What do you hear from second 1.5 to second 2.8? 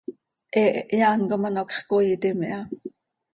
hacx coiitim iha.